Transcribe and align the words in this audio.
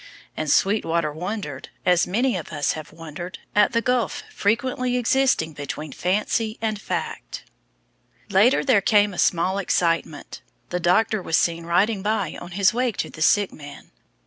And 0.35 0.49
Sweetwater 0.49 1.13
wondered, 1.13 1.69
as 1.85 2.07
many 2.07 2.35
of 2.35 2.51
us 2.51 2.71
have 2.71 2.91
wondered, 2.91 3.37
at 3.53 3.71
the 3.73 3.83
gulf 3.83 4.23
frequently 4.33 4.97
existing 4.97 5.53
between 5.53 5.91
fancy 5.91 6.57
and 6.59 6.81
fact. 6.81 7.43
Later 8.31 8.65
there 8.65 8.81
came 8.81 9.13
a 9.13 9.19
small 9.19 9.59
excitement. 9.59 10.41
The 10.69 10.79
doctor 10.79 11.21
was 11.21 11.37
seen 11.37 11.67
riding 11.67 12.01
by 12.01 12.35
on 12.41 12.53
his 12.53 12.73
way 12.73 12.91
to 12.93 13.11
the 13.11 13.21
sick 13.21 13.53
man. 13.53 13.91